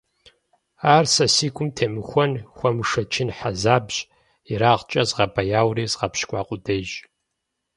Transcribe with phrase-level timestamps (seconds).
[0.95, 3.95] Ар сэ си гум темыхуэн, хуэмышэчын хьэзабщ,
[4.53, 6.91] ерагъкӀэ згъэбэяури згъэпщкӀуа къудейщ.